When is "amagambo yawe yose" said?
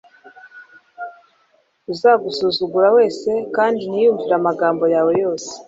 4.37-5.51